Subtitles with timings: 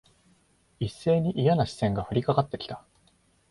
[0.79, 2.83] 一斉にいやな視線が降りかかって来た。